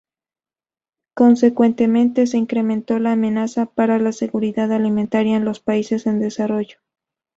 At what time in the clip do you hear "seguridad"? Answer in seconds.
4.13-4.71